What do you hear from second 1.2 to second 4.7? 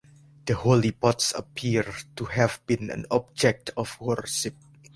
appear to have been an object of worship.